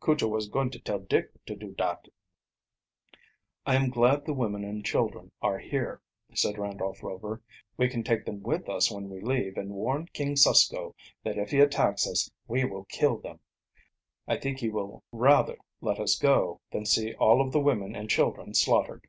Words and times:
"Cujo 0.00 0.28
was 0.28 0.46
goin' 0.48 0.70
to 0.70 0.78
tell 0.78 1.00
Dick 1.00 1.32
to 1.44 1.56
do 1.56 1.72
dat." 1.74 2.06
"I 3.66 3.74
am 3.74 3.90
glad 3.90 4.24
the 4.24 4.32
women 4.32 4.62
and 4.62 4.84
children 4.86 5.32
are 5.42 5.58
here," 5.58 6.00
said 6.34 6.56
Randolph 6.56 7.02
Rover. 7.02 7.42
"We 7.76 7.88
can 7.88 8.04
take 8.04 8.24
them 8.24 8.42
with 8.44 8.68
us 8.68 8.92
when 8.92 9.10
we 9.10 9.20
leave 9.20 9.56
and 9.56 9.70
warn 9.72 10.06
King 10.12 10.36
Susko 10.36 10.94
that 11.24 11.36
if 11.36 11.50
he 11.50 11.58
attacks 11.58 12.06
us 12.06 12.30
we 12.46 12.64
will 12.64 12.84
kill 12.84 13.16
them. 13.18 13.40
I 14.28 14.36
think 14.36 14.58
he 14.60 14.68
will 14.68 15.02
rather 15.10 15.58
let 15.80 15.98
us 15.98 16.16
go 16.16 16.60
than 16.70 16.86
see 16.86 17.14
all 17.14 17.40
of 17.40 17.50
the 17.50 17.58
women 17.58 17.96
and 17.96 18.08
children 18.08 18.54
slaughtered." 18.54 19.08